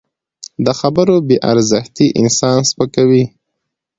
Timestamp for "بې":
1.27-1.37